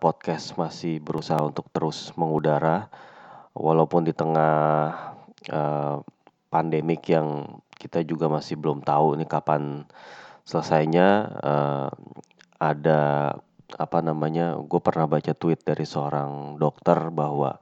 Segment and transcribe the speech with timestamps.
[0.00, 2.88] Podcast masih berusaha untuk terus mengudara
[3.52, 4.56] walaupun di tengah
[5.52, 6.00] uh,
[6.48, 9.84] pandemik yang kita juga masih belum tahu ini kapan
[10.48, 11.08] selesainya.
[11.44, 11.88] Uh,
[12.56, 13.00] ada
[13.76, 14.56] apa namanya?
[14.56, 17.60] Gue pernah baca tweet dari seorang dokter bahwa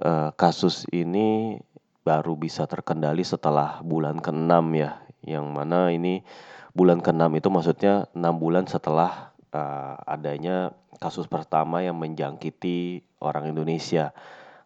[0.00, 1.60] uh, kasus ini
[2.00, 6.24] baru bisa terkendali setelah bulan ke-6 ya, yang mana ini
[6.72, 14.12] bulan ke-6 itu maksudnya 6 bulan setelah uh, adanya kasus pertama yang menjangkiti orang Indonesia.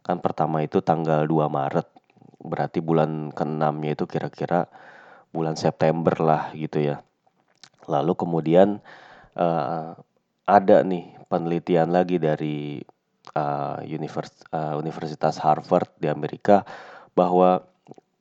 [0.03, 1.89] Kan pertama itu tanggal 2 Maret,
[2.43, 4.67] berarti bulan ke-6-nya itu kira-kira
[5.31, 7.01] bulan September lah gitu ya.
[7.87, 8.83] Lalu kemudian
[9.39, 9.95] uh,
[10.47, 12.83] ada nih penelitian lagi dari
[13.35, 16.67] uh, univers, uh, Universitas Harvard di Amerika
[17.15, 17.72] bahwa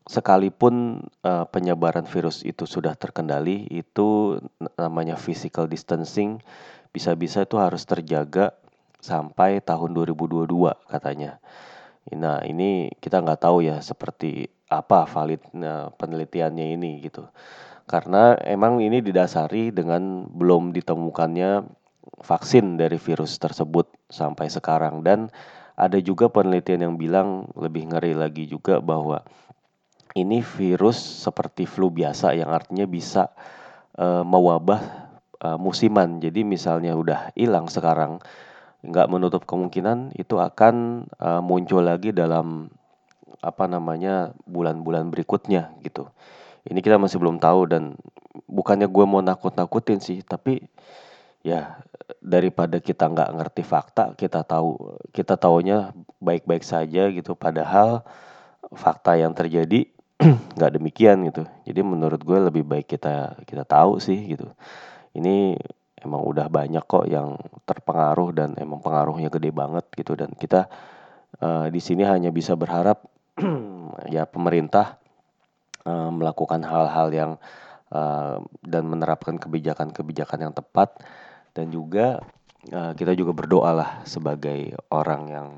[0.10, 4.40] sekalipun uh, penyebaran virus itu sudah terkendali, itu
[4.78, 6.42] namanya physical distancing
[6.92, 8.52] bisa-bisa itu harus terjaga
[9.00, 10.48] sampai tahun 2022
[10.92, 11.40] katanya.
[12.12, 17.28] Nah ini kita nggak tahu ya seperti apa validnya penelitiannya ini gitu.
[17.88, 21.66] Karena emang ini didasari dengan belum ditemukannya
[22.24, 25.28] vaksin dari virus tersebut sampai sekarang dan
[25.76, 29.26] ada juga penelitian yang bilang lebih ngeri lagi juga bahwa
[30.16, 33.32] ini virus seperti flu biasa yang artinya bisa
[33.96, 36.20] uh, mewabah uh, musiman.
[36.20, 38.20] Jadi misalnya udah hilang sekarang,
[38.84, 42.68] nggak menutup kemungkinan itu akan uh, muncul lagi dalam
[43.42, 46.10] apa namanya bulan-bulan berikutnya gitu.
[46.62, 47.98] Ini kita masih belum tahu dan
[48.46, 50.62] bukannya gue mau nakut-nakutin sih, tapi
[51.42, 51.82] ya
[52.22, 55.90] daripada kita nggak ngerti fakta, kita tahu kita taunya
[56.22, 57.34] baik-baik saja gitu.
[57.34, 58.06] Padahal
[58.78, 59.90] fakta yang terjadi
[60.58, 61.44] nggak demikian gitu.
[61.66, 64.54] Jadi menurut gue lebih baik kita kita tahu sih gitu.
[65.18, 65.58] Ini
[66.02, 70.14] emang udah banyak kok yang terpengaruh dan emang pengaruhnya gede banget gitu.
[70.14, 70.70] Dan kita
[71.42, 73.02] uh, di sini hanya bisa berharap
[74.16, 75.02] ya pemerintah
[75.86, 77.32] uh, melakukan hal-hal yang
[77.94, 81.02] uh, dan menerapkan kebijakan-kebijakan yang tepat.
[81.52, 82.22] Dan juga
[82.70, 85.50] uh, kita juga berdoa lah sebagai orang yang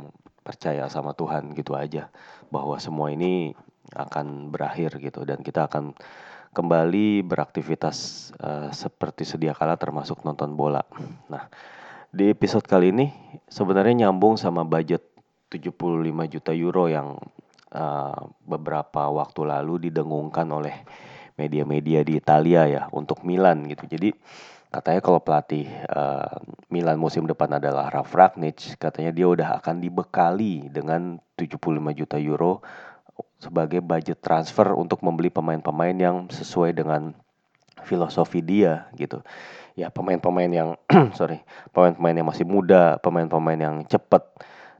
[0.44, 2.08] percaya sama Tuhan gitu aja.
[2.52, 3.56] Bahwa semua ini
[3.94, 5.94] akan berakhir gitu dan kita akan
[6.54, 10.86] kembali beraktivitas uh, seperti sedia kala termasuk nonton bola.
[11.30, 11.50] Nah,
[12.14, 13.10] di episode kali ini
[13.50, 15.02] sebenarnya nyambung sama budget
[15.50, 17.18] 75 juta euro yang
[17.74, 20.86] uh, beberapa waktu lalu didengungkan oleh
[21.34, 23.90] media-media di Italia ya untuk Milan gitu.
[23.90, 24.14] Jadi
[24.70, 26.38] katanya kalau pelatih uh,
[26.70, 31.58] Milan musim depan adalah Ralf Ragnic, katanya dia udah akan dibekali dengan 75
[31.98, 32.62] juta euro
[33.38, 37.12] sebagai budget transfer untuk membeli pemain-pemain yang sesuai dengan
[37.84, 39.20] filosofi dia gitu.
[39.74, 40.70] Ya pemain-pemain yang
[41.20, 41.44] sorry,
[41.76, 44.24] pemain-pemain yang masih muda, pemain-pemain yang cepat.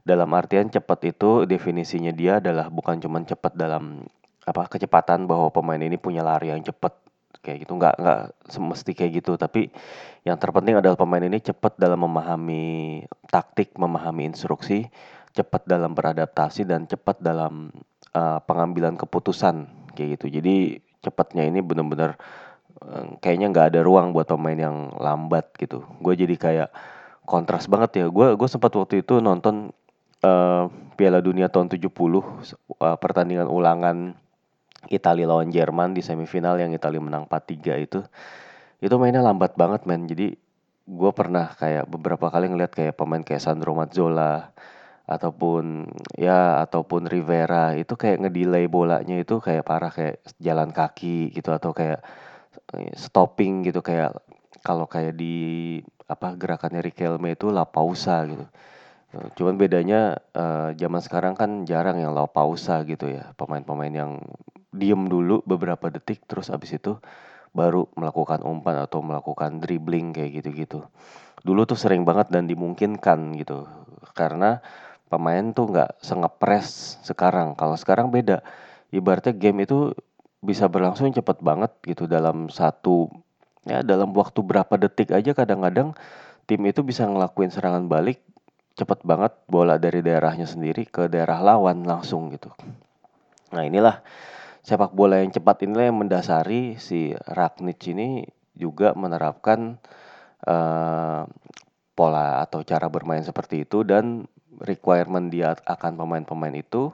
[0.04, 4.04] Dalam artian cepat itu definisinya dia adalah bukan cuma cepat dalam
[4.44, 6.92] apa kecepatan bahwa pemain ini punya lari yang cepat
[7.40, 9.72] kayak gitu nggak nggak semesti kayak gitu tapi
[10.24, 14.88] yang terpenting adalah pemain ini cepat dalam memahami taktik memahami instruksi
[15.34, 17.74] cepat dalam beradaptasi dan cepat dalam
[18.14, 19.66] uh, pengambilan keputusan
[19.98, 20.38] kayak gitu.
[20.40, 22.14] Jadi cepatnya ini benar-benar
[22.80, 25.82] uh, kayaknya nggak ada ruang buat pemain yang lambat gitu.
[25.98, 26.70] Gue jadi kayak
[27.26, 28.06] kontras banget ya.
[28.08, 29.74] Gue gue sempat waktu itu nonton
[30.22, 32.22] uh, Piala Dunia tahun 70 uh,
[33.02, 34.14] pertandingan ulangan
[34.92, 38.00] Italia lawan Jerman di semifinal yang Italia menang 4-3 itu.
[38.78, 40.04] Itu mainnya lambat banget men.
[40.06, 40.36] Jadi
[40.84, 44.52] gue pernah kayak beberapa kali ngeliat kayak pemain kayak Sandro Mazzola,
[45.04, 45.84] ataupun
[46.16, 51.76] ya ataupun Rivera itu kayak ngedelay bolanya itu kayak parah kayak jalan kaki gitu atau
[51.76, 52.00] kayak
[52.72, 54.16] eh, stopping gitu kayak
[54.64, 58.44] kalau kayak di apa gerakannya Riquelme itu la pausa gitu.
[59.38, 63.30] Cuman bedanya uh, zaman sekarang kan jarang yang la pausa gitu ya.
[63.38, 64.12] Pemain-pemain yang
[64.74, 66.98] diem dulu beberapa detik terus abis itu
[67.54, 70.82] baru melakukan umpan atau melakukan dribbling kayak gitu-gitu.
[71.46, 73.70] Dulu tuh sering banget dan dimungkinkan gitu.
[74.18, 74.58] Karena
[75.08, 77.54] pemain tuh nggak sengepres sekarang.
[77.54, 78.40] Kalau sekarang beda.
[78.94, 79.92] Ibaratnya game itu
[80.44, 83.08] bisa berlangsung cepet banget gitu dalam satu
[83.64, 85.96] ya dalam waktu berapa detik aja kadang-kadang
[86.44, 88.20] tim itu bisa ngelakuin serangan balik
[88.76, 92.52] cepet banget bola dari daerahnya sendiri ke daerah lawan langsung gitu.
[93.56, 94.04] Nah inilah
[94.60, 99.78] sepak bola yang cepat inilah yang mendasari si Ragnic ini juga menerapkan
[100.44, 101.22] uh,
[101.94, 104.26] pola atau cara bermain seperti itu dan
[104.64, 106.90] requirement dia akan pemain-pemain itu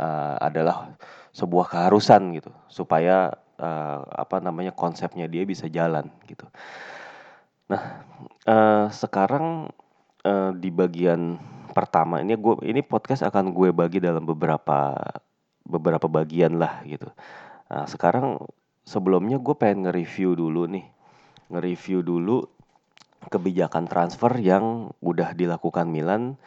[0.00, 0.96] uh, adalah
[1.36, 3.30] sebuah keharusan gitu supaya
[3.60, 6.48] uh, apa namanya konsepnya dia bisa jalan gitu.
[7.68, 8.02] Nah
[8.48, 9.68] uh, sekarang
[10.24, 11.36] uh, di bagian
[11.76, 14.96] pertama ini gue ini podcast akan gue bagi dalam beberapa
[15.68, 17.12] beberapa bagian lah gitu.
[17.68, 18.40] Nah, sekarang
[18.88, 20.88] sebelumnya gue pengen nge-review dulu nih.
[21.52, 22.48] Nge-review dulu
[23.28, 26.40] kebijakan transfer yang udah dilakukan Milan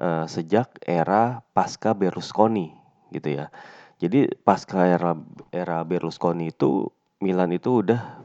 [0.00, 2.72] uh, sejak era pasca Berlusconi
[3.12, 3.52] gitu ya.
[3.96, 5.16] Jadi pasca era
[5.52, 6.92] era Berlusconi itu
[7.24, 8.24] Milan itu udah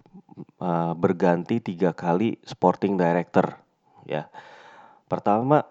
[0.59, 3.55] uh, berganti tiga kali sporting director
[4.03, 4.27] ya.
[5.07, 5.63] Pertama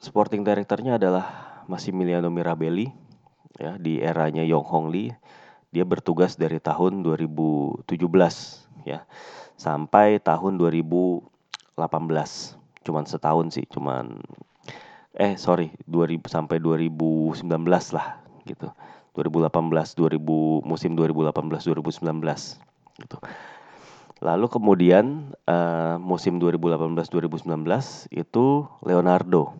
[0.00, 1.24] sporting directornya adalah
[1.68, 2.88] Massimiliano Mirabelli
[3.60, 5.12] ya di eranya Yong Hong Lee.
[5.72, 7.88] Dia bertugas dari tahun 2017
[8.84, 9.08] ya
[9.56, 11.78] sampai tahun 2018.
[12.82, 14.20] Cuman setahun sih, cuman
[15.16, 17.44] eh sorry 2000 sampai 2019
[17.92, 18.72] lah gitu.
[19.12, 19.52] 2018
[19.92, 23.18] 2000 musim 2018 2019 gitu.
[24.22, 28.46] Lalu kemudian uh, musim 2018 2019 itu
[28.86, 29.52] Leonardo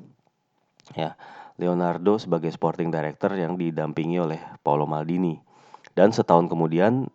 [0.96, 1.18] ya.
[1.60, 5.36] Leonardo sebagai sporting director yang didampingi oleh Paolo Maldini.
[5.92, 7.12] Dan setahun kemudian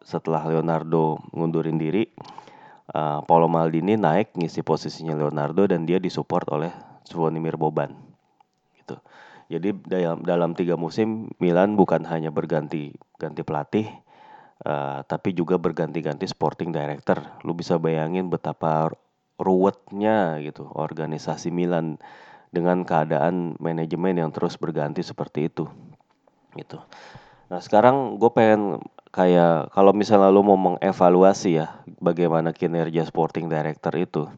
[0.00, 2.06] setelah Leonardo ngundurin diri
[2.94, 6.72] uh, Paolo Maldini naik ngisi posisinya Leonardo dan dia disupport oleh
[7.10, 7.92] Zvonimir Boban
[8.78, 8.96] gitu
[9.50, 13.90] jadi dalam dalam tiga musim Milan bukan hanya berganti ganti pelatih,
[14.62, 17.18] uh, tapi juga berganti-ganti sporting director.
[17.42, 18.94] Lu bisa bayangin betapa
[19.42, 21.98] ruwetnya gitu organisasi Milan
[22.54, 25.66] dengan keadaan manajemen yang terus berganti seperti itu,
[26.54, 26.78] gitu.
[27.50, 28.78] Nah sekarang gue pengen
[29.10, 34.30] kayak kalau misalnya lu mau mengevaluasi ya bagaimana kinerja sporting director itu,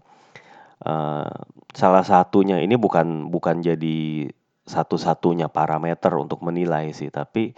[0.89, 1.37] uh,
[1.73, 4.29] salah satunya ini bukan bukan jadi
[4.63, 7.53] satu-satunya parameter untuk menilai sih, tapi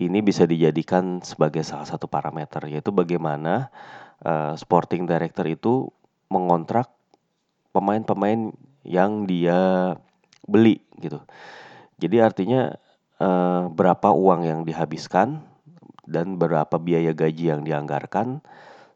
[0.00, 3.70] ini bisa dijadikan sebagai salah satu parameter yaitu bagaimana
[4.24, 5.86] uh, sporting director itu
[6.32, 6.90] mengontrak
[7.70, 8.50] pemain-pemain
[8.82, 9.94] yang dia
[10.48, 11.22] beli gitu.
[12.02, 12.74] Jadi artinya
[13.22, 15.44] uh, berapa uang yang dihabiskan
[16.02, 18.42] dan berapa biaya gaji yang dianggarkan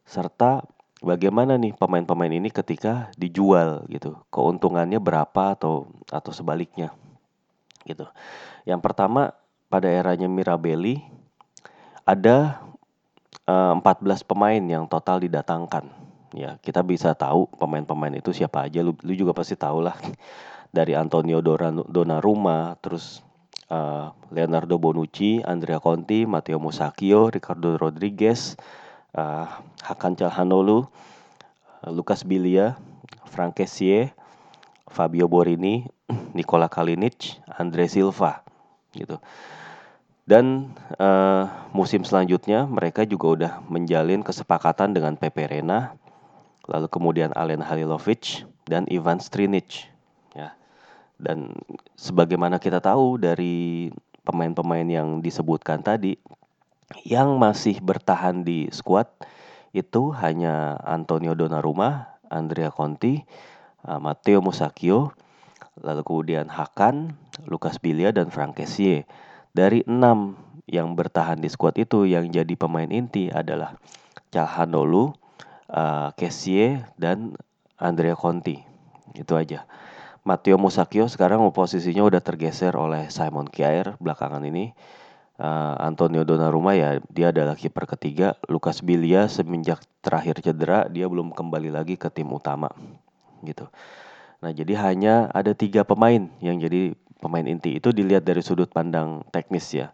[0.03, 0.67] serta
[1.01, 4.17] bagaimana nih pemain-pemain ini ketika dijual gitu.
[4.33, 6.93] Keuntungannya berapa atau atau sebaliknya
[7.87, 8.05] gitu.
[8.67, 9.31] Yang pertama
[9.71, 10.99] pada eranya Mirabelli
[12.07, 12.63] ada
[13.47, 15.87] uh, eh, 14 pemain yang total didatangkan.
[16.35, 18.83] Ya, kita bisa tahu pemain-pemain itu siapa aja.
[18.83, 19.95] Lu, lu juga pasti tahu lah.
[20.77, 21.39] Dari Antonio
[21.87, 23.23] Donnarumma, terus
[23.71, 28.59] uh, Leonardo Bonucci, Andrea Conti, Matteo Musacchio, Ricardo Rodriguez,
[29.17, 29.49] uh,
[29.81, 30.85] Hakan Calhanoglu,
[31.89, 32.77] Lucas Bilia,
[33.25, 34.13] Frank Kessié,
[34.87, 35.89] Fabio Borini,
[36.37, 38.45] Nikola Kalinic, Andre Silva
[38.95, 39.17] gitu.
[40.27, 45.95] Dan uh, musim selanjutnya mereka juga udah menjalin kesepakatan dengan Pepe Reina,
[46.67, 49.87] lalu kemudian Alen Halilovic dan Ivan Strinic
[50.35, 50.51] ya.
[51.15, 51.55] Dan
[51.95, 53.87] sebagaimana kita tahu dari
[54.27, 56.19] pemain-pemain yang disebutkan tadi
[57.03, 59.11] yang masih bertahan di skuad
[59.75, 63.19] itu hanya Antonio Donnarumma, Andrea Conti,
[63.83, 65.11] uh, Matteo Musacchio,
[65.83, 67.13] lalu kemudian Hakan,
[67.45, 69.03] Lukas Bilia dan Frank Kessie.
[69.51, 73.75] Dari enam yang bertahan di skuad itu yang jadi pemain inti adalah
[74.31, 75.11] Calhanoglu,
[75.71, 77.35] uh, Kessie dan
[77.77, 78.63] Andrea Conti.
[79.15, 79.67] Itu aja.
[80.27, 84.75] Matteo Musacchio sekarang posisinya udah tergeser oleh Simon Kjaer belakangan ini.
[85.37, 88.33] Uh, Antonio Donnarumma ya dia adalah kiper ketiga.
[88.49, 92.73] Lukas Bilia semenjak terakhir cedera dia belum kembali lagi ke tim utama
[93.45, 93.69] gitu.
[94.41, 97.77] Nah, jadi hanya ada tiga pemain yang jadi pemain inti.
[97.77, 99.93] Itu dilihat dari sudut pandang teknis ya.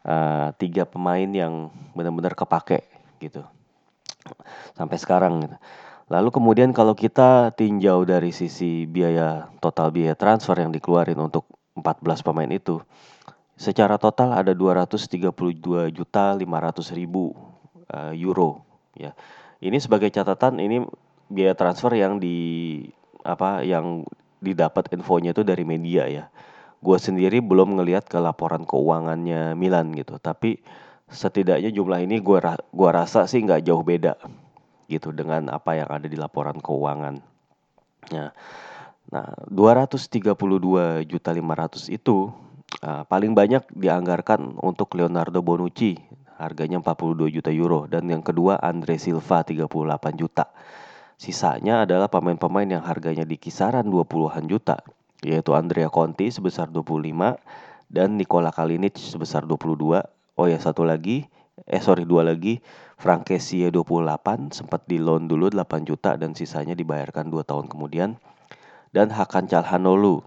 [0.00, 2.82] Uh, tiga pemain yang benar-benar kepake
[3.22, 3.46] gitu.
[4.74, 5.56] Sampai sekarang gitu.
[6.10, 11.46] Lalu kemudian kalau kita tinjau dari sisi biaya total biaya transfer yang dikeluarin untuk
[11.78, 12.82] 14 pemain itu,
[13.60, 17.36] secara total ada 232 juta 500 ribu
[17.92, 18.64] uh, euro
[18.96, 19.12] ya.
[19.60, 20.80] Ini sebagai catatan ini
[21.28, 22.88] biaya transfer yang di
[23.20, 24.08] apa yang
[24.40, 26.32] didapat infonya itu dari media ya.
[26.80, 30.64] Gue sendiri belum ngelihat ke laporan keuangannya Milan gitu, tapi
[31.12, 32.38] setidaknya jumlah ini gue
[32.72, 34.16] gua rasa sih nggak jauh beda
[34.88, 37.20] gitu dengan apa yang ada di laporan keuangan.
[38.08, 38.32] Ya.
[39.12, 42.32] Nah, 232 juta 500 itu
[42.82, 45.98] uh, paling banyak dianggarkan untuk Leonardo Bonucci,
[46.38, 49.66] harganya 42 juta euro dan yang kedua Andre Silva 38
[50.14, 50.54] juta.
[51.20, 54.80] Sisanya adalah pemain-pemain yang harganya di kisaran 20-an juta,
[55.20, 57.36] yaitu Andrea Conti sebesar 25
[57.92, 60.00] dan Nikola Kalinic sebesar 22.
[60.40, 61.28] Oh ya, satu lagi
[61.68, 62.64] eh sorry dua lagi
[62.96, 68.16] Frank Kessie 28 sempat di loan dulu 8 juta dan sisanya dibayarkan 2 tahun kemudian
[68.96, 70.24] dan Hakan Calhanoglu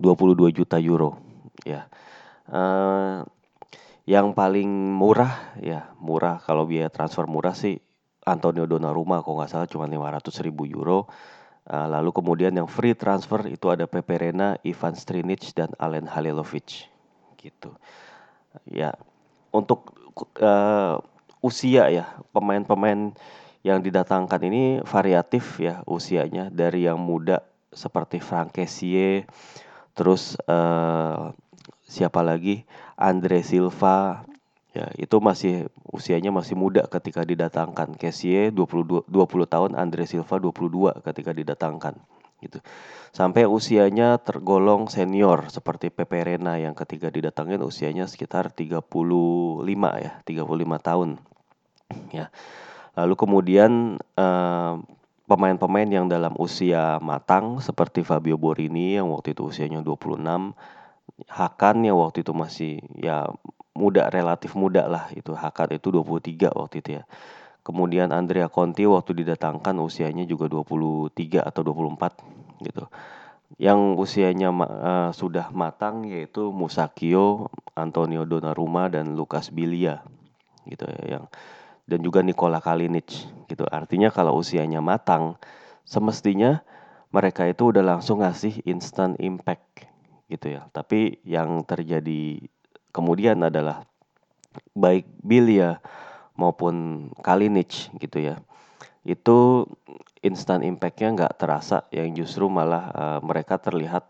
[0.00, 1.23] 22 juta euro
[1.64, 1.88] ya.
[2.44, 3.24] Uh,
[4.04, 6.40] yang paling murah ya murah.
[6.44, 7.80] Kalau biaya transfer murah sih
[8.24, 11.08] Antonio Donnarumma kalau nggak salah cuma 500 ribu euro.
[11.64, 16.92] Uh, lalu kemudian yang free transfer itu ada Pepe Reina, Ivan Strinic dan Alen Halilovic.
[17.40, 17.72] Gitu.
[18.68, 18.92] Ya.
[19.48, 19.96] Untuk
[20.44, 21.00] uh,
[21.40, 22.04] usia ya
[22.36, 23.16] pemain-pemain
[23.64, 26.52] yang didatangkan ini variatif ya usianya.
[26.52, 27.40] Dari yang muda
[27.72, 29.24] seperti Frank Kessie
[29.94, 31.30] terus uh,
[31.84, 32.64] siapa lagi?
[32.98, 34.26] Andre Silva.
[34.74, 37.94] Ya itu masih usianya masih muda ketika didatangkan.
[37.94, 41.94] Kessie 22 20 tahun Andre Silva 22 ketika didatangkan
[42.42, 42.58] gitu.
[43.14, 48.82] Sampai usianya tergolong senior seperti Pepe Reina yang ketika didatangin usianya sekitar 35
[50.02, 51.08] ya 35 tahun
[52.10, 52.34] ya.
[52.94, 54.74] Lalu kemudian eh,
[55.24, 60.52] pemain-pemain yang dalam usia matang seperti Fabio Borini yang waktu itu usianya 26
[61.30, 63.30] Hakan yang waktu itu masih ya
[63.74, 67.04] muda relatif muda lah itu Hakan itu 23 waktu itu ya.
[67.64, 72.84] Kemudian Andrea Conti waktu didatangkan usianya juga 23 atau 24 gitu.
[73.56, 80.02] Yang usianya uh, sudah matang yaitu Musakio, Antonio Donnarumma dan Lucas Bilia
[80.64, 81.24] gitu ya yang
[81.84, 83.12] dan juga Nikola Kalinic
[83.48, 83.64] gitu.
[83.70, 85.40] Artinya kalau usianya matang
[85.86, 86.64] semestinya
[87.14, 89.93] mereka itu udah langsung ngasih instant impact
[90.28, 90.66] gitu ya.
[90.72, 92.44] Tapi yang terjadi
[92.94, 93.84] kemudian adalah
[94.74, 95.82] baik Bilia
[96.38, 98.38] maupun Kalinic gitu ya.
[99.04, 99.68] Itu
[100.24, 104.08] instant impactnya nggak terasa, yang justru malah uh, mereka terlihat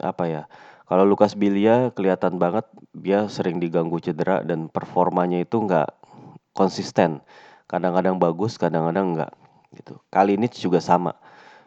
[0.00, 0.42] apa ya?
[0.90, 5.92] Kalau Lukas Bilia kelihatan banget dia sering diganggu cedera dan performanya itu nggak
[6.56, 7.22] konsisten.
[7.70, 9.32] Kadang-kadang bagus, kadang-kadang enggak
[9.76, 10.02] gitu.
[10.10, 11.14] Kalinic juga sama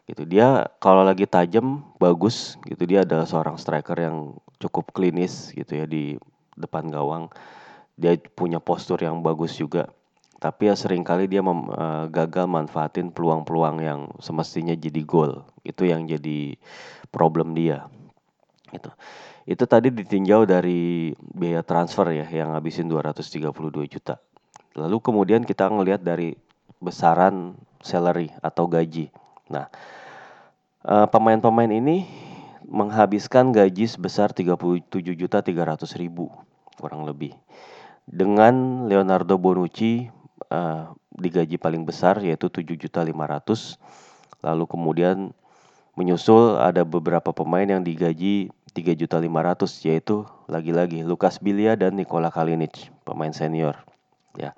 [0.09, 0.23] gitu.
[0.27, 2.83] Dia kalau lagi tajam bagus gitu.
[2.83, 6.15] Dia adalah seorang striker yang cukup klinis gitu ya di
[6.55, 7.29] depan gawang.
[7.99, 9.89] Dia punya postur yang bagus juga.
[10.43, 15.47] Tapi ya sering kali dia mem, uh, gagal manfaatin peluang-peluang yang semestinya jadi gol.
[15.63, 16.59] Itu yang jadi
[17.13, 17.87] problem dia
[18.73, 18.89] itu
[19.43, 23.53] itu tadi ditinjau dari biaya transfer ya yang ngabisin 232
[23.91, 24.17] juta.
[24.73, 26.33] Lalu kemudian kita ngelihat dari
[26.81, 29.11] besaran salary atau gaji
[29.53, 29.69] Nah,
[30.81, 32.09] uh, pemain-pemain ini
[32.65, 36.33] menghabiskan gaji sebesar 37 juta 300 ribu
[36.81, 37.37] kurang lebih.
[38.09, 40.09] Dengan Leonardo Bonucci
[40.49, 43.77] uh, digaji paling besar yaitu 7 juta 500.
[44.43, 45.31] Lalu kemudian
[45.93, 52.33] menyusul ada beberapa pemain yang digaji 3 juta 500 yaitu lagi-lagi Lukas Bilia dan Nikola
[52.33, 53.77] Kalinic, pemain senior.
[54.33, 54.57] Ya.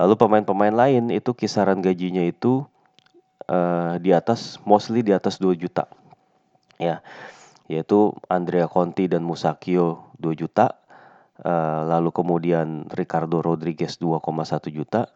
[0.00, 2.64] Lalu pemain-pemain lain itu kisaran gajinya itu
[3.48, 5.88] uh, di atas mostly di atas 2 juta.
[6.76, 7.00] Ya.
[7.70, 10.76] Yaitu Andrea Conti dan Musakio 2 juta.
[11.40, 15.08] Uh, lalu kemudian Ricardo Rodriguez 2,1 juta.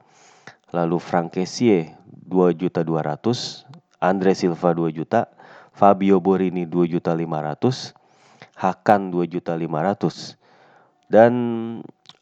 [0.73, 3.69] Lalu Frank Kessie 2 juta 200,
[4.03, 5.31] Andre Silva 2 juta,
[5.71, 7.95] Fabio Borini 2 juta 500,
[8.59, 10.41] Hakan 2 juta 500.
[11.07, 11.33] Dan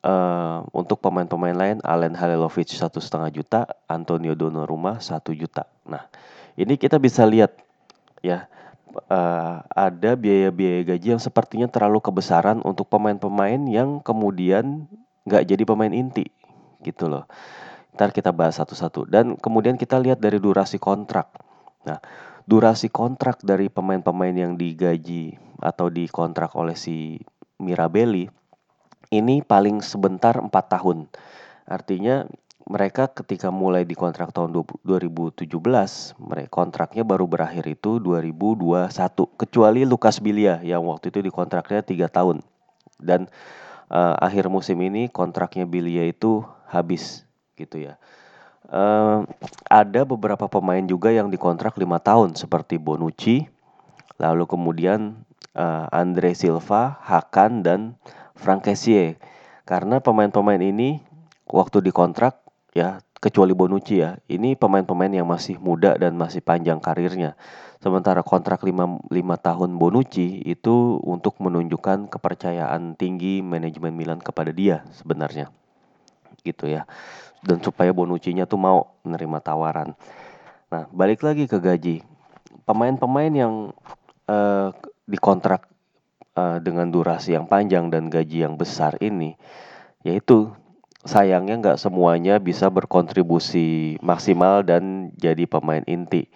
[0.02, 5.66] uh, untuk pemain-pemain lain Alen Halilovic satu setengah juta, Antonio Donnarumma satu juta.
[5.86, 6.06] Nah,
[6.58, 7.56] ini kita bisa lihat
[8.22, 8.46] ya
[9.08, 14.86] uh, ada biaya-biaya gaji yang sepertinya terlalu kebesaran untuk pemain-pemain yang kemudian
[15.24, 16.28] nggak jadi pemain inti
[16.82, 17.24] gitu loh.
[17.94, 21.30] Ntar kita bahas satu-satu dan kemudian kita lihat dari durasi kontrak.
[21.86, 21.98] Nah,
[22.48, 27.22] durasi kontrak dari pemain-pemain yang digaji atau dikontrak oleh si
[27.62, 28.41] Mirabelli
[29.12, 31.06] ini paling sebentar 4 tahun.
[31.68, 32.24] Artinya
[32.64, 35.44] mereka ketika mulai di kontrak tahun 2017,
[36.16, 38.88] mereka kontraknya baru berakhir itu 2021.
[39.36, 42.40] Kecuali Lukas Bilia yang waktu itu di kontraknya 3 tahun.
[42.96, 43.28] Dan
[43.92, 46.40] uh, akhir musim ini kontraknya Bilia itu
[46.70, 47.28] habis
[47.60, 48.00] gitu ya.
[48.72, 49.28] Uh,
[49.68, 53.44] ada beberapa pemain juga yang dikontrak lima tahun seperti Bonucci,
[54.16, 55.20] lalu kemudian
[55.52, 57.80] uh, Andre Silva, Hakan dan
[58.36, 59.16] Frank Kessie.
[59.62, 60.98] Karena pemain-pemain ini
[61.46, 62.42] waktu dikontrak
[62.74, 67.38] ya kecuali Bonucci ya ini pemain-pemain yang masih muda dan masih panjang karirnya.
[67.78, 74.82] Sementara kontrak 5, 5 tahun Bonucci itu untuk menunjukkan kepercayaan tinggi manajemen Milan kepada dia
[74.90, 75.54] sebenarnya.
[76.42, 76.86] Gitu ya.
[77.42, 79.94] Dan supaya Bonucci-nya tuh mau menerima tawaran.
[80.74, 82.02] Nah balik lagi ke gaji.
[82.66, 83.54] Pemain-pemain yang
[84.30, 84.70] uh,
[85.06, 85.71] dikontrak
[86.36, 89.36] uh, dengan durasi yang panjang dan gaji yang besar ini,
[90.06, 90.52] yaitu
[91.02, 96.30] sayangnya nggak semuanya bisa berkontribusi maksimal dan jadi pemain inti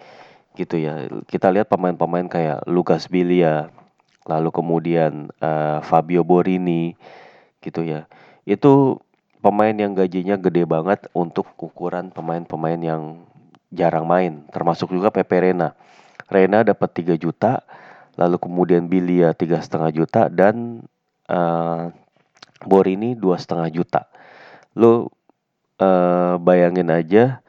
[0.57, 1.05] gitu ya.
[1.29, 3.69] Kita lihat pemain-pemain kayak Lucas Bilia,
[4.25, 6.97] lalu kemudian uh, Fabio Borini
[7.61, 8.09] gitu ya.
[8.43, 8.99] Itu
[9.39, 13.03] pemain yang gajinya gede banget untuk ukuran pemain-pemain yang
[13.71, 15.77] jarang main, termasuk juga Pepe Rena.
[16.27, 17.63] Rena dapat 3 juta,
[18.17, 20.83] lalu kemudian Bilia tiga setengah juta dan
[21.29, 21.93] uh,
[22.65, 24.09] Borini dua setengah juta
[24.77, 25.09] Lo
[25.81, 27.41] uh, bayangin aja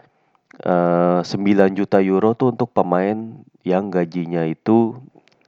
[0.64, 4.96] uh, 9 juta euro tuh untuk pemain yang gajinya itu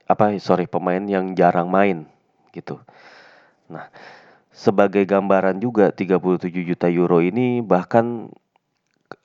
[0.05, 2.05] apa sorry pemain yang jarang main
[2.51, 2.83] gitu.
[3.71, 3.87] Nah,
[4.51, 8.29] sebagai gambaran juga 37 juta euro ini bahkan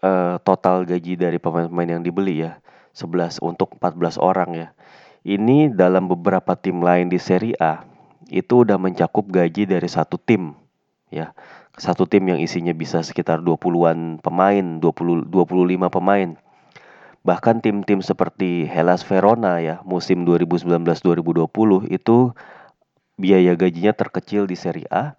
[0.05, 2.61] uh, total gaji dari pemain-pemain yang dibeli ya
[2.93, 4.67] 11 untuk 14 orang ya.
[5.25, 7.81] Ini dalam beberapa tim lain di Serie A
[8.29, 10.53] itu udah mencakup gaji dari satu tim
[11.09, 11.33] ya
[11.81, 16.29] satu tim yang isinya bisa sekitar 20-an pemain, 20 25 pemain.
[17.25, 22.17] Bahkan tim-tim seperti Hellas Verona ya, musim 2019-2020 itu
[23.17, 25.17] biaya gajinya terkecil di Serie A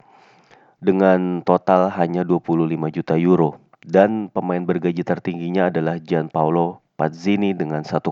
[0.79, 8.07] dengan total hanya 25 juta euro dan pemain bergaji tertingginya adalah Gianpaolo Pazzini dengan 1,3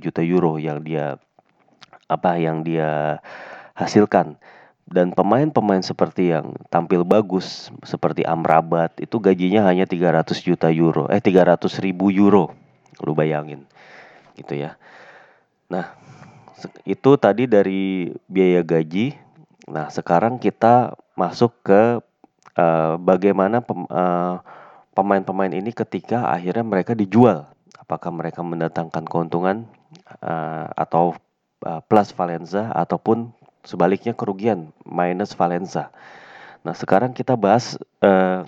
[0.00, 1.20] juta euro yang dia
[2.08, 3.22] apa yang dia
[3.74, 4.36] hasilkan.
[4.84, 11.24] Dan pemain-pemain seperti yang tampil bagus seperti Amrabat itu gajinya hanya 300 juta euro eh
[11.24, 12.52] 300 ribu euro.
[13.00, 13.64] Lu bayangin.
[14.36, 14.76] Gitu ya.
[15.72, 15.96] Nah
[16.84, 19.16] itu tadi dari biaya gaji.
[19.72, 22.04] Nah sekarang kita masuk ke
[22.60, 24.44] uh, bagaimana uh,
[24.92, 27.48] pemain-pemain ini ketika akhirnya mereka dijual.
[27.80, 29.64] Apakah mereka mendatangkan keuntungan
[30.20, 31.16] uh, atau
[31.88, 33.32] plus Valenza ataupun
[33.64, 35.88] sebaliknya kerugian minus Valenza.
[36.64, 38.44] Nah, sekarang kita bahas uh,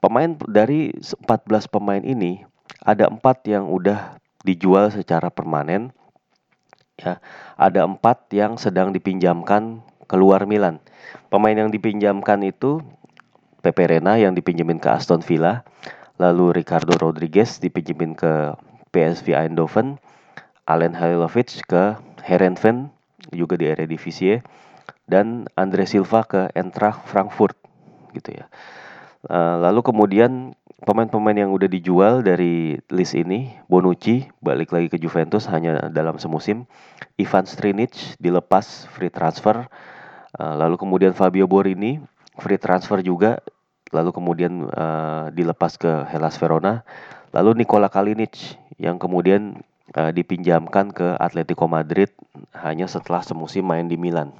[0.00, 2.44] pemain dari 14 pemain ini
[2.84, 5.92] ada empat yang udah dijual secara permanen.
[6.98, 7.22] Ya,
[7.54, 10.82] ada empat yang sedang dipinjamkan keluar Milan.
[11.30, 12.82] Pemain yang dipinjamkan itu
[13.62, 15.62] Pepe Reina yang dipinjemin ke Aston Villa,
[16.18, 18.56] lalu Ricardo Rodriguez dipinjemin ke
[18.90, 20.02] PSV Eindhoven,
[20.66, 21.94] Alen Halilovic ke
[22.28, 22.92] Herenveen
[23.32, 24.44] juga di Eredivisie
[25.08, 27.56] dan Andre Silva ke Eintracht Frankfurt
[28.12, 28.46] gitu ya.
[29.26, 30.54] Uh, lalu kemudian
[30.86, 36.70] pemain-pemain yang udah dijual dari list ini, Bonucci balik lagi ke Juventus hanya dalam semusim,
[37.18, 39.66] Ivan Strinic dilepas free transfer,
[40.38, 41.98] uh, lalu kemudian Fabio Borini
[42.38, 43.42] free transfer juga,
[43.90, 46.86] lalu kemudian uh, dilepas ke Hellas Verona,
[47.34, 49.58] lalu Nikola Kalinic yang kemudian
[49.96, 52.12] uh, dipinjamkan ke Atletico Madrid
[52.52, 54.34] hanya setelah semusim main di Milan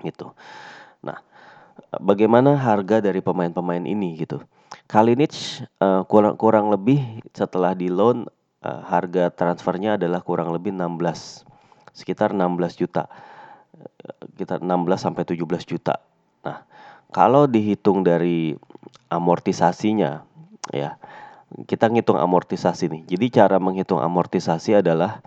[0.00, 0.32] gitu.
[1.04, 1.20] Nah,
[2.00, 4.40] bagaimana harga dari pemain-pemain ini gitu?
[4.88, 5.34] Kalinic
[5.80, 8.28] uh, kurang kurang lebih setelah di loan
[8.64, 11.44] uh, harga transfernya adalah kurang lebih 16
[11.92, 13.08] sekitar 16 juta.
[14.36, 16.00] Kita 16 sampai 17 juta.
[16.42, 16.64] Nah,
[17.12, 18.56] kalau dihitung dari
[19.12, 20.24] amortisasinya
[20.72, 20.96] ya
[21.68, 23.02] kita ngitung amortisasi nih.
[23.16, 25.20] Jadi cara menghitung amortisasi adalah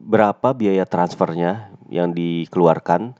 [0.00, 3.14] berapa biaya transfernya yang dikeluarkan.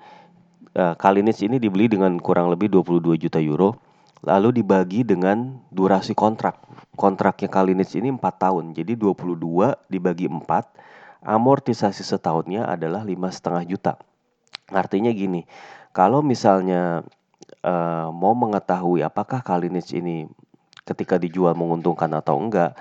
[0.70, 0.94] Uh,
[1.42, 3.76] ini dibeli dengan kurang lebih 22 juta euro.
[4.20, 6.61] Lalu dibagi dengan durasi kontrak.
[6.94, 8.64] Kontraknya Kalinic ini 4 tahun.
[8.76, 11.24] Jadi 22 dibagi 4.
[11.24, 13.92] Amortisasi setahunnya adalah lima setengah juta.
[14.70, 15.44] Artinya gini,
[15.90, 17.03] kalau misalnya
[17.64, 20.29] uh, mau mengetahui apakah Kalinic ini
[20.90, 22.74] ketika dijual menguntungkan atau enggak,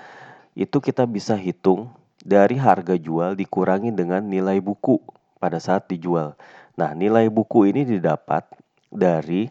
[0.58, 1.94] itu kita bisa hitung
[2.26, 4.98] dari harga jual dikurangi dengan nilai buku
[5.38, 6.34] pada saat dijual.
[6.74, 8.44] Nah, nilai buku ini didapat
[8.90, 9.46] dari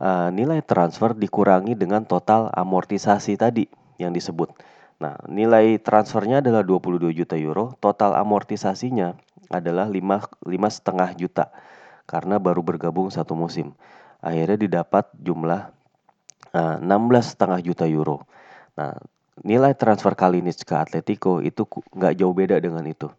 [0.00, 3.68] uh, nilai transfer dikurangi dengan total amortisasi tadi
[4.00, 4.50] yang disebut.
[4.96, 9.12] Nah, nilai transfernya adalah 22 juta euro, total amortisasinya
[9.52, 11.52] adalah 5 lima setengah juta
[12.08, 13.76] karena baru bergabung satu musim.
[14.24, 15.75] Akhirnya didapat jumlah
[16.56, 18.24] Nah, 16,5 juta euro.
[18.80, 18.96] Nah,
[19.44, 23.12] nilai transfer Kalinic ke Atletico itu nggak jauh beda dengan itu.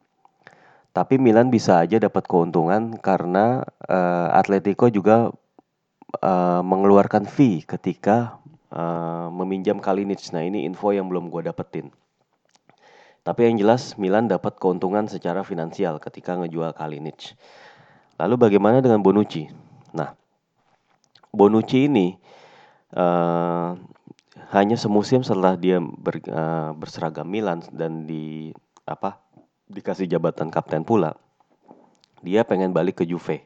[0.95, 5.29] Tapi Milan bisa aja dapat keuntungan karena uh, Atletico juga
[6.25, 8.41] uh, mengeluarkan fee ketika
[8.73, 10.25] uh, meminjam Kalinic.
[10.33, 11.93] Nah, ini info yang belum gue dapetin.
[13.21, 17.37] Tapi yang jelas Milan dapat keuntungan secara finansial ketika ngejual Kalinic.
[18.17, 19.45] Lalu bagaimana dengan Bonucci?
[19.93, 20.17] Nah,
[21.29, 22.17] Bonucci ini
[22.93, 23.75] uh,
[24.53, 28.53] hanya semusim setelah dia ber, uh, berseragam Milan dan di
[28.87, 29.19] apa
[29.67, 31.19] dikasih jabatan kapten pula
[32.23, 33.43] dia pengen balik ke Juve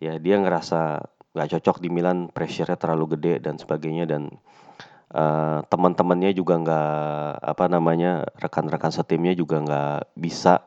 [0.00, 1.04] ya dia ngerasa
[1.36, 4.32] nggak cocok di Milan, pressure-nya terlalu gede dan sebagainya dan
[5.12, 10.64] uh, teman-temannya juga nggak apa namanya rekan-rekan setimnya juga nggak bisa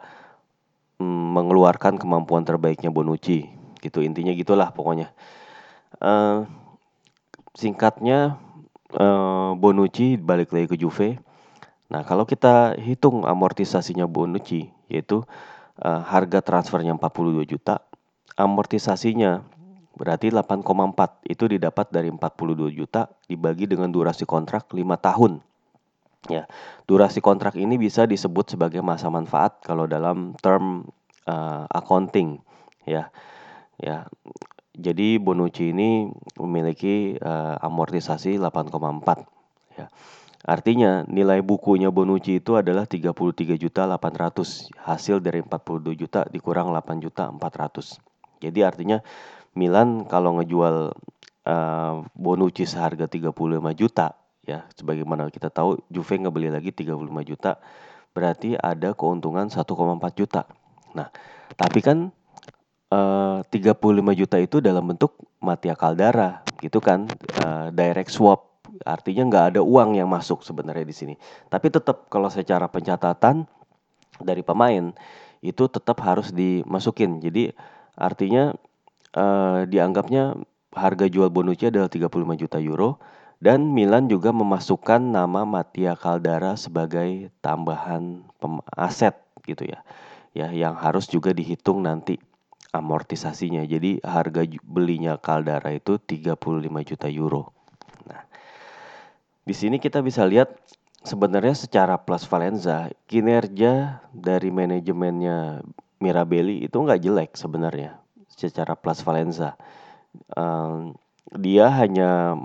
[1.02, 3.50] mm, mengeluarkan kemampuan terbaiknya Bonucci
[3.82, 5.10] gitu intinya gitulah pokoknya.
[5.98, 6.46] Uh,
[7.60, 8.40] singkatnya
[8.96, 11.20] uh, Bonucci balik lagi ke Juve.
[11.92, 15.28] Nah kalau kita hitung amortisasinya Bonucci yaitu
[15.84, 17.84] uh, harga transfernya 42 juta,
[18.40, 19.44] amortisasinya
[20.00, 25.44] berarti 8,4 itu didapat dari 42 juta dibagi dengan durasi kontrak 5 tahun.
[26.28, 26.52] Ya,
[26.84, 30.88] durasi kontrak ini bisa disebut sebagai masa manfaat kalau dalam term
[31.28, 32.40] uh, accounting
[32.88, 33.12] ya.
[33.80, 34.08] Ya.
[34.80, 36.08] Jadi Bonucci ini
[36.40, 38.80] memiliki uh, amortisasi 8,4
[39.76, 39.92] ya.
[40.48, 47.04] Artinya nilai bukunya Bonucci itu adalah 33 juta 800 hasil dari 42 juta dikurang 8
[47.04, 48.00] juta 400.
[48.40, 49.04] Jadi artinya
[49.60, 50.96] Milan kalau ngejual
[51.44, 53.36] uh, Bonucci seharga 35
[53.76, 54.16] juta
[54.48, 56.96] ya sebagaimana kita tahu Juve ngebeli lagi 35
[57.28, 57.60] juta
[58.16, 59.68] berarti ada keuntungan 1,4
[60.18, 60.48] juta.
[60.98, 61.12] Nah,
[61.54, 62.10] tapi kan
[62.92, 67.08] uh, 35 juta itu dalam bentuk Matia Caldara gitu kan
[67.40, 68.50] uh, direct swap
[68.86, 71.16] Artinya nggak ada uang yang masuk sebenarnya di sini.
[71.52, 73.44] Tapi tetap kalau secara pencatatan
[74.22, 74.96] dari pemain
[75.44, 77.20] itu tetap harus dimasukin.
[77.20, 77.52] Jadi
[77.96, 78.56] artinya
[79.16, 80.38] uh, dianggapnya
[80.76, 83.02] harga jual Bonucci adalah 35 juta euro
[83.40, 88.24] dan Milan juga memasukkan nama Mattia Caldara sebagai tambahan
[88.76, 89.16] aset
[89.48, 89.82] gitu ya.
[90.30, 92.22] Ya, yang harus juga dihitung nanti
[92.74, 93.66] amortisasinya.
[93.66, 96.38] Jadi harga belinya Caldara itu 35
[96.86, 97.54] juta euro.
[99.50, 100.54] Di sini kita bisa lihat
[101.02, 105.66] sebenarnya secara plus Valenza kinerja dari manajemennya
[105.98, 107.98] Mirabelli itu nggak jelek sebenarnya
[108.30, 109.58] secara plus Valenza.
[110.38, 110.94] Um,
[111.34, 112.38] dia hanya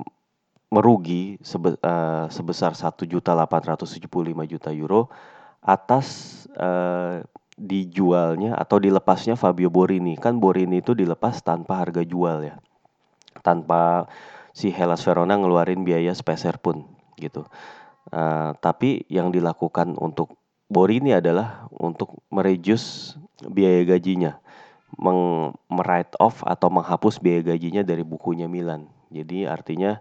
[0.73, 5.13] merugi sebe uh, sebesar satu juta delapan ratus tujuh puluh lima juta euro
[5.63, 7.23] atas uh,
[7.55, 10.19] dijualnya atau dilepasnya Fabio Borini.
[10.19, 12.59] Kan Borini itu dilepas tanpa harga jual ya.
[13.43, 14.11] Tanpa
[14.55, 16.87] si Hellas Verona ngeluarin biaya speser pun
[17.19, 17.47] gitu.
[18.15, 20.39] Uh, tapi yang dilakukan untuk
[20.71, 23.15] Borini adalah untuk mereduce
[23.47, 24.41] biaya gajinya,
[24.97, 28.89] meng write off atau menghapus biaya gajinya dari bukunya Milan.
[29.13, 30.01] Jadi artinya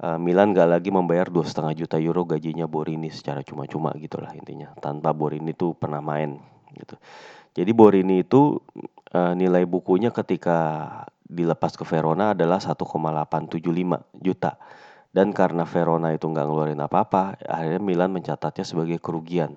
[0.00, 4.72] uh, Milan gak lagi membayar dua setengah juta euro gajinya Borini secara cuma-cuma gitulah intinya,
[4.78, 6.38] tanpa Borini itu pernah main
[6.74, 6.98] gitu.
[7.54, 8.58] Jadi Borini itu
[9.14, 10.58] uh, nilai bukunya ketika
[11.26, 13.62] dilepas ke Verona adalah 1,875
[14.22, 14.58] juta
[15.16, 19.56] dan karena Verona itu nggak ngeluarin apa-apa, akhirnya Milan mencatatnya sebagai kerugian,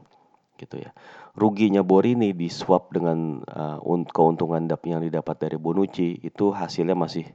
[0.55, 0.95] gitu ya.
[1.35, 7.27] Ruginya Borini di swap dengan uh, keuntungan yang didapat dari Bonucci itu hasilnya masih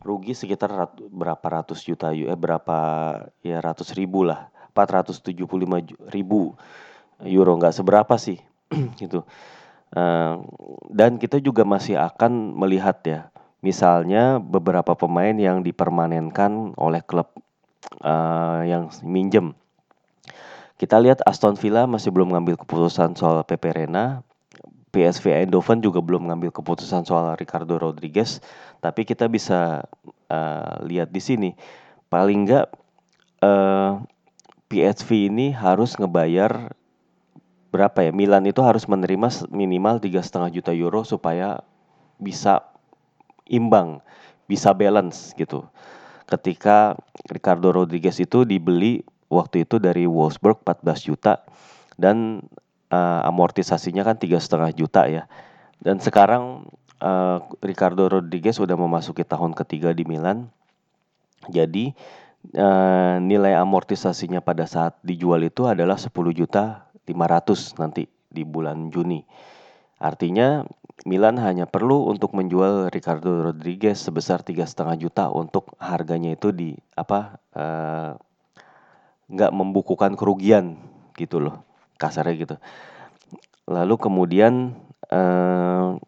[0.00, 2.78] rugi sekitar rat, berapa ratus juta eh berapa
[3.44, 5.36] ya ratus ribu lah, 475
[6.08, 6.56] ribu
[7.28, 8.40] euro nggak seberapa sih,
[9.02, 9.22] gitu.
[9.94, 10.42] Uh,
[10.90, 13.20] dan kita juga masih akan melihat ya,
[13.62, 17.30] misalnya beberapa pemain yang dipermanenkan oleh klub
[18.02, 19.54] uh, yang minjem.
[20.76, 24.20] Kita lihat Aston Villa masih belum ngambil keputusan soal Pepe Reina.
[24.92, 28.40] PSV Eindhoven juga belum ngambil keputusan soal Ricardo Rodriguez,
[28.80, 29.84] tapi kita bisa
[30.32, 31.50] uh, lihat di sini
[32.08, 32.72] paling enggak
[33.44, 34.00] uh,
[34.72, 36.72] PSV ini harus ngebayar
[37.76, 38.12] berapa ya?
[38.16, 41.60] Milan itu harus menerima minimal tiga setengah juta euro supaya
[42.16, 42.64] bisa
[43.44, 44.00] imbang,
[44.48, 45.68] bisa balance gitu.
[46.24, 46.96] Ketika
[47.28, 51.44] Ricardo Rodriguez itu dibeli waktu itu dari Wolfsburg 14 juta
[52.00, 52.40] dan
[52.90, 55.28] uh, amortisasinya kan tiga setengah juta ya.
[55.78, 56.72] Dan sekarang
[57.04, 60.48] uh, Ricardo Rodriguez sudah memasuki tahun ketiga di Milan.
[61.46, 61.94] Jadi
[62.56, 69.22] uh, nilai amortisasinya pada saat dijual itu adalah 10 juta 500 nanti di bulan Juni
[69.96, 70.66] artinya
[71.04, 76.72] Milan hanya perlu untuk menjual Ricardo Rodriguez sebesar tiga setengah juta untuk harganya itu di
[76.96, 78.12] apa eh,
[79.28, 80.80] nggak uh, membukukan kerugian
[81.20, 81.62] gitu loh
[82.00, 82.56] kasarnya gitu.
[83.68, 84.72] Lalu kemudian
[85.12, 85.98] uh,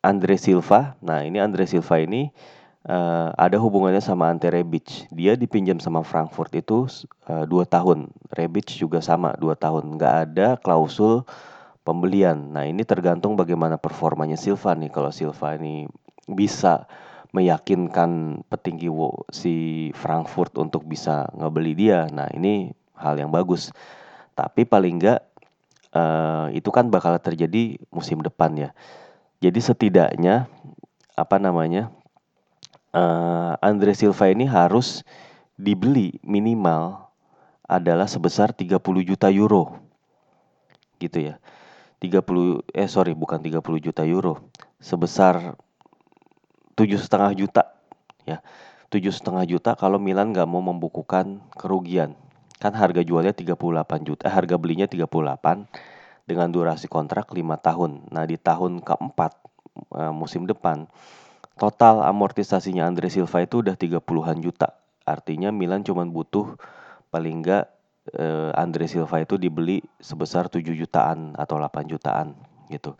[0.00, 2.32] Andre Silva, nah ini Andre Silva ini
[2.86, 5.10] uh, ada hubungannya sama Ante Rebic.
[5.12, 6.86] Dia dipinjam sama Frankfurt itu
[7.28, 8.08] uh, dua tahun.
[8.32, 9.98] Rebic juga sama dua tahun.
[9.98, 11.26] Nggak ada klausul
[11.84, 12.54] pembelian.
[12.54, 14.92] Nah, ini tergantung bagaimana performanya Silva nih.
[14.92, 15.88] Kalau Silva ini
[16.30, 16.86] bisa
[17.30, 18.90] meyakinkan petinggi
[19.30, 19.54] si
[19.94, 22.06] Frankfurt untuk bisa ngebeli dia.
[22.10, 23.70] Nah, ini hal yang bagus.
[24.34, 25.20] Tapi paling enggak
[25.94, 28.70] uh, itu kan bakal terjadi musim depan ya.
[29.40, 30.50] Jadi setidaknya
[31.16, 31.92] apa namanya?
[32.94, 35.02] Uh, Andre Silva ini harus
[35.54, 37.10] dibeli minimal
[37.66, 39.78] adalah sebesar 30 juta euro.
[40.98, 41.34] Gitu ya.
[42.00, 44.40] 30 eh sorry bukan 30 juta euro.
[44.80, 45.54] Sebesar
[46.80, 47.62] tujuh setengah juta
[48.24, 48.40] ya
[48.88, 52.16] tujuh setengah juta kalau Milan nggak mau membukukan kerugian
[52.56, 53.56] kan harga jualnya 38
[54.08, 55.08] juta eh, harga belinya 38
[56.24, 59.32] dengan durasi kontrak 5 tahun nah di tahun keempat
[59.92, 60.88] uh, musim depan
[61.60, 64.80] total amortisasinya Andre Silva itu udah 30-an juta.
[65.04, 66.56] Artinya Milan cuma butuh
[67.12, 67.64] paling nggak
[68.16, 72.32] uh, Andre Silva itu dibeli sebesar 7 jutaan atau 8 jutaan
[72.72, 72.96] gitu.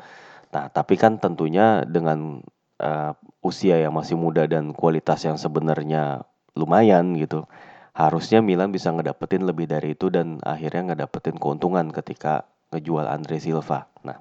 [0.52, 2.44] Nah tapi kan tentunya dengan
[2.84, 7.48] uh, usia yang masih muda dan kualitas yang sebenarnya lumayan gitu
[7.96, 13.88] harusnya Milan bisa ngedapetin lebih dari itu dan akhirnya ngedapetin keuntungan ketika ngejual Andre Silva.
[14.06, 14.20] Nah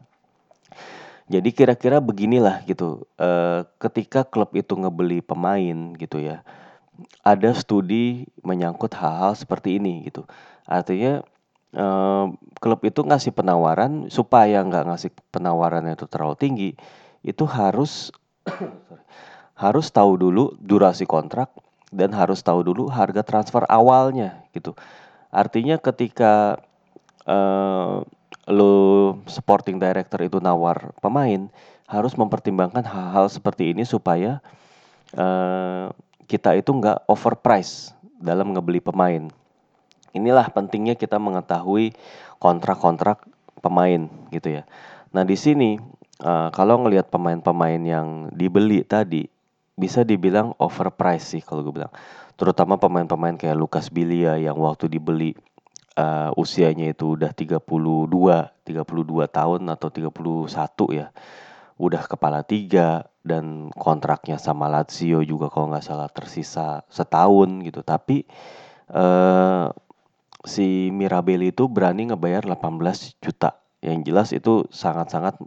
[1.30, 6.42] jadi kira-kira beginilah gitu uh, ketika klub itu ngebeli pemain gitu ya
[7.24, 10.26] ada studi menyangkut hal-hal seperti ini gitu
[10.66, 11.24] artinya
[11.78, 16.70] uh, klub itu ngasih penawaran supaya nggak ngasih penawaran itu terlalu tinggi
[17.24, 18.12] itu harus
[19.64, 21.52] harus tahu dulu durasi kontrak
[21.90, 24.78] dan harus tahu dulu harga transfer awalnya gitu.
[25.30, 26.62] Artinya ketika
[27.26, 28.06] uh,
[28.50, 28.74] lo
[29.30, 31.48] sporting director itu nawar pemain
[31.86, 34.42] harus mempertimbangkan hal-hal seperti ini supaya
[35.14, 35.94] uh,
[36.26, 39.30] kita itu nggak overprice dalam ngebeli pemain.
[40.14, 41.94] Inilah pentingnya kita mengetahui
[42.42, 43.26] kontrak-kontrak
[43.62, 44.64] pemain gitu ya.
[45.14, 45.78] Nah di sini
[46.26, 49.30] uh, kalau ngelihat pemain-pemain yang dibeli tadi
[49.78, 51.94] bisa dibilang overpriced sih kalau gue bilang.
[52.40, 55.36] Terutama pemain-pemain kayak Lucas Bilia yang waktu dibeli
[56.00, 60.48] uh, usianya itu udah 32, 32 tahun atau 31
[60.96, 61.08] ya.
[61.80, 67.84] Udah kepala tiga dan kontraknya sama Lazio juga kalau nggak salah tersisa setahun gitu.
[67.84, 68.24] Tapi
[68.92, 69.72] uh,
[70.44, 73.60] si Mirabelli itu berani ngebayar 18 juta.
[73.80, 75.40] Yang jelas itu sangat-sangat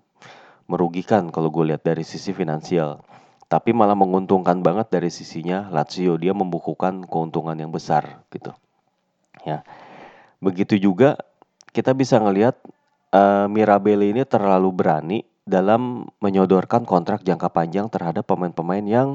[0.64, 3.04] merugikan kalau gue lihat dari sisi finansial.
[3.52, 6.16] Tapi malah menguntungkan banget dari sisinya Lazio.
[6.16, 8.56] Dia membukukan keuntungan yang besar gitu.
[9.44, 9.60] Ya.
[10.42, 11.14] Begitu juga
[11.70, 12.58] kita bisa ngelihat
[13.14, 19.08] uh, Mirabelli ini terlalu berani dalam menyodorkan kontrak jangka panjang terhadap pemain-pemain yang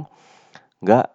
[0.80, 1.08] nggak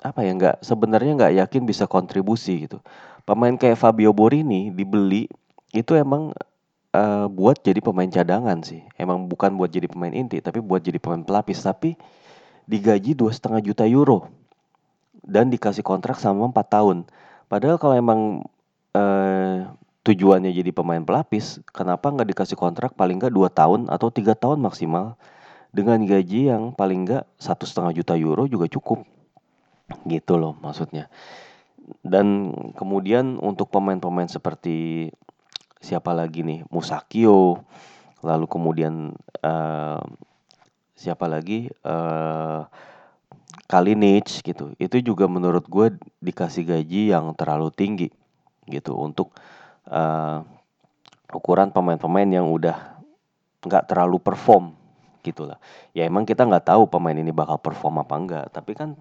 [0.00, 2.78] apa ya nggak sebenarnya nggak yakin bisa kontribusi gitu.
[3.26, 5.28] Pemain kayak Fabio Borini dibeli
[5.70, 6.32] itu emang
[6.94, 8.82] uh, buat jadi pemain cadangan sih.
[8.96, 11.62] Emang bukan buat jadi pemain inti, tapi buat jadi pemain pelapis.
[11.62, 11.94] Tapi
[12.64, 14.30] digaji dua setengah juta euro
[15.26, 17.06] dan dikasih kontrak sama empat tahun.
[17.50, 18.20] Padahal kalau emang
[18.94, 19.70] uh,
[20.02, 24.58] tujuannya jadi pemain pelapis, kenapa nggak dikasih kontrak paling nggak dua tahun atau tiga tahun
[24.62, 25.14] maksimal?
[25.70, 29.06] Dengan gaji yang paling nggak satu setengah juta euro juga cukup,
[30.08, 31.06] gitu loh maksudnya.
[32.02, 35.10] Dan kemudian untuk pemain-pemain seperti
[35.78, 36.66] siapa lagi nih?
[36.74, 37.62] Musakio
[38.20, 39.14] lalu kemudian
[39.46, 40.02] uh,
[40.98, 41.70] siapa lagi?
[41.86, 42.66] Uh,
[43.70, 44.74] Kalinic gitu.
[44.82, 48.10] Itu juga menurut gue dikasih gaji yang terlalu tinggi
[48.72, 49.34] gitu untuk
[49.90, 50.42] uh,
[51.30, 52.98] ukuran pemain-pemain yang udah
[53.66, 54.72] nggak terlalu perform
[55.20, 55.60] gitulah
[55.92, 58.96] ya emang kita nggak tahu pemain ini bakal perform apa enggak tapi kan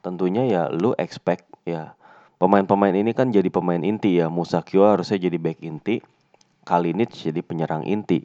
[0.00, 1.92] tentunya ya lu expect ya
[2.40, 4.32] pemain-pemain ini kan jadi pemain inti ya.
[4.32, 6.00] Musakio harusnya jadi back inti
[6.64, 8.24] Kalinic jadi penyerang inti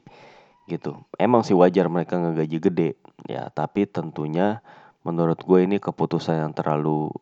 [0.65, 1.03] gitu.
[1.19, 2.89] Emang sih wajar mereka ngegaji gede
[3.27, 4.63] ya tapi tentunya
[5.05, 7.13] menurut gue ini keputusan yang terlalu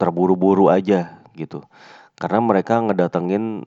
[0.00, 1.62] terburu-buru aja gitu
[2.14, 3.66] karena mereka ngedatengin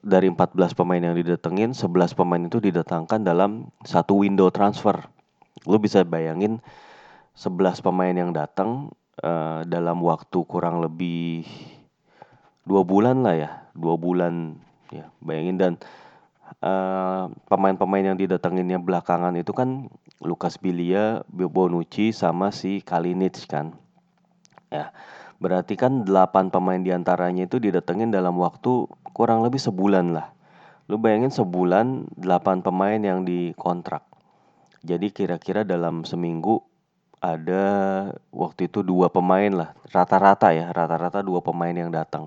[0.00, 4.96] dari 14 pemain yang didatengin 11 pemain itu didatangkan dalam satu window transfer.
[5.68, 6.64] Lu bisa bayangin
[7.36, 11.44] 11 pemain yang datang uh, dalam waktu kurang lebih
[12.62, 14.56] dua bulan lah ya dua bulan
[14.88, 15.56] ya bayangin.
[15.58, 15.72] Dan
[16.62, 19.90] eh, pemain-pemain yang didatanginnya belakangan itu kan
[20.22, 23.74] Lukas Bilia, Bonucci sama si Kalinic kan.
[24.70, 24.94] Ya
[25.42, 30.30] berarti kan 8 pemain di antaranya itu didatengin dalam waktu kurang lebih sebulan lah.
[30.86, 34.06] Lu bayangin sebulan 8 pemain yang dikontrak.
[34.86, 36.62] Jadi kira-kira dalam seminggu
[37.22, 37.62] ada
[38.34, 39.70] waktu itu dua pemain lah.
[39.90, 42.26] Rata-rata ya rata-rata dua pemain yang datang.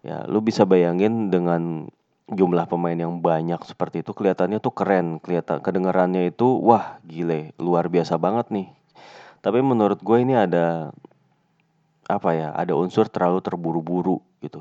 [0.00, 1.92] Ya lu bisa bayangin dengan
[2.24, 5.20] jumlah pemain yang banyak seperti itu kelihatannya tuh keren.
[5.20, 8.68] Kelihatan kedengarannya itu wah gile luar biasa banget nih.
[9.44, 10.88] Tapi menurut gue ini ada
[12.06, 14.60] apa ya ada unsur terlalu terburu-buru gitu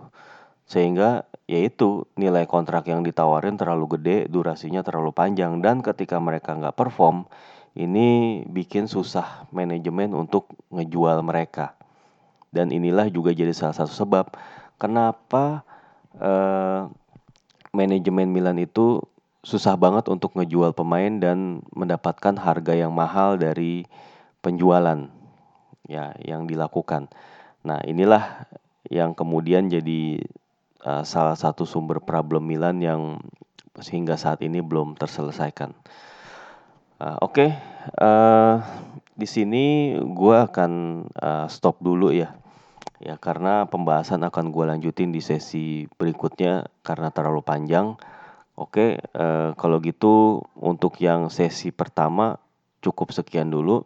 [0.64, 6.76] sehingga yaitu nilai kontrak yang ditawarin terlalu gede durasinya terlalu panjang dan ketika mereka nggak
[6.76, 7.28] perform
[7.74, 11.74] ini bikin susah manajemen untuk ngejual mereka.
[12.54, 14.38] Dan inilah juga jadi salah satu sebab
[14.78, 15.66] kenapa
[16.22, 16.86] uh,
[17.74, 19.02] manajemen Milan itu
[19.42, 23.90] susah banget untuk ngejual pemain dan mendapatkan harga yang mahal dari
[24.46, 25.10] penjualan
[25.90, 27.10] ya yang dilakukan.
[27.64, 28.48] Nah, inilah
[28.92, 30.20] yang kemudian jadi
[30.84, 33.24] uh, salah satu sumber problem Milan yang
[33.80, 35.74] sehingga saat ini belum terselesaikan.
[37.02, 37.50] Uh, Oke, okay.
[38.00, 38.62] uh,
[39.18, 40.72] di sini gue akan
[41.18, 42.44] uh, stop dulu ya
[43.04, 48.00] Ya karena pembahasan akan gue lanjutin di sesi berikutnya karena terlalu panjang.
[48.56, 52.40] Oke, eh, kalau gitu untuk yang sesi pertama
[52.80, 53.84] cukup sekian dulu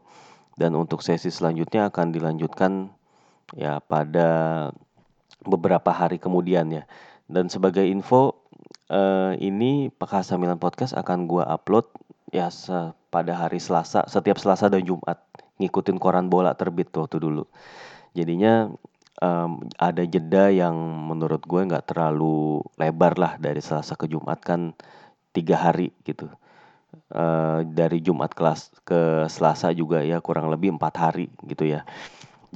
[0.53, 2.93] dan untuk sesi selanjutnya akan dilanjutkan
[3.55, 4.27] ya pada
[5.45, 6.83] beberapa hari kemudian ya.
[7.27, 8.47] Dan sebagai info
[8.91, 11.87] eh, ini Pakasa Milan Podcast akan gue upload
[12.31, 12.51] ya
[13.07, 15.23] pada hari Selasa, setiap Selasa dan Jumat
[15.57, 17.47] ngikutin koran bola terbit waktu dulu.
[18.13, 18.69] Jadinya
[19.21, 20.75] um, ada jeda yang
[21.09, 24.73] menurut gue nggak terlalu lebar lah dari Selasa ke Jumat kan
[25.33, 26.29] tiga hari gitu.
[27.11, 31.83] Uh, dari Jumat kelas ke Selasa juga ya kurang lebih empat hari gitu ya.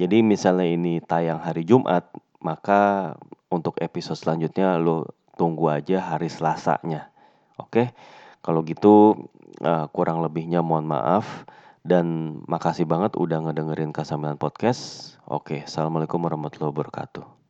[0.00, 2.08] Jadi misalnya ini tayang hari Jumat,
[2.40, 3.14] maka
[3.52, 7.12] untuk episode selanjutnya lo tunggu aja hari Selasanya.
[7.60, 7.92] Oke,
[8.40, 9.28] kalau gitu
[9.60, 11.44] uh, kurang lebihnya mohon maaf.
[11.82, 15.14] Dan makasih banget udah ngedengerin Kasamilan Podcast.
[15.26, 17.41] Oke, Assalamualaikum warahmatullahi wabarakatuh.